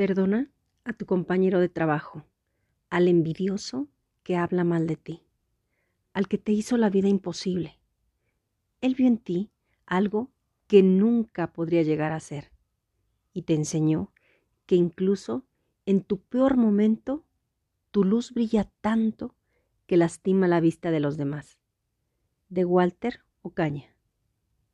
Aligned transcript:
Perdona 0.00 0.50
a 0.84 0.94
tu 0.94 1.04
compañero 1.04 1.60
de 1.60 1.68
trabajo, 1.68 2.24
al 2.88 3.06
envidioso 3.06 3.86
que 4.22 4.38
habla 4.38 4.64
mal 4.64 4.86
de 4.86 4.96
ti, 4.96 5.26
al 6.14 6.26
que 6.26 6.38
te 6.38 6.52
hizo 6.52 6.78
la 6.78 6.88
vida 6.88 7.08
imposible. 7.08 7.78
Él 8.80 8.94
vio 8.94 9.06
en 9.08 9.18
ti 9.18 9.50
algo 9.84 10.30
que 10.68 10.82
nunca 10.82 11.52
podría 11.52 11.82
llegar 11.82 12.12
a 12.12 12.20
ser 12.20 12.50
y 13.34 13.42
te 13.42 13.52
enseñó 13.52 14.10
que 14.64 14.74
incluso 14.74 15.44
en 15.84 16.00
tu 16.00 16.18
peor 16.18 16.56
momento 16.56 17.26
tu 17.90 18.02
luz 18.02 18.32
brilla 18.32 18.72
tanto 18.80 19.34
que 19.86 19.98
lastima 19.98 20.48
la 20.48 20.60
vista 20.60 20.90
de 20.90 21.00
los 21.00 21.18
demás. 21.18 21.58
De 22.48 22.64
Walter 22.64 23.20
Ocaña. 23.42 23.94